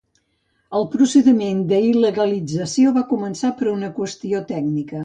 El 0.79 0.87
procediment 0.93 1.59
d’il·legalització 1.73 2.97
va 2.97 3.05
començar 3.13 3.55
per 3.63 3.73
una 3.79 3.93
qüestió 4.01 4.45
tècnica. 4.55 4.99